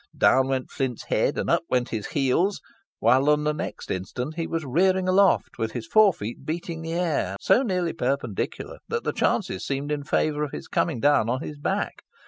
Down 0.17 0.47
went 0.47 0.71
Flint's 0.71 1.03
head 1.03 1.37
and 1.37 1.47
up 1.47 1.61
went 1.69 1.89
his 1.89 2.07
heels; 2.07 2.59
while 2.97 3.29
on 3.29 3.43
the 3.43 3.53
next 3.53 3.91
instant 3.91 4.33
he 4.33 4.47
was 4.47 4.65
rearing 4.65 5.07
aloft, 5.07 5.59
with 5.59 5.73
his 5.73 5.85
fore 5.85 6.11
feet 6.11 6.43
beating 6.43 6.81
the 6.81 6.93
air, 6.95 7.35
so 7.39 7.61
nearly 7.61 7.93
perpendicular, 7.93 8.79
that 8.87 9.03
the 9.03 9.13
chances 9.13 9.63
seemed 9.63 9.91
in 9.91 10.03
favour 10.03 10.41
of 10.43 10.53
his 10.53 10.67
coming 10.67 10.99
down 11.01 11.29
on 11.29 11.41
his 11.41 11.59
back. 11.59 12.01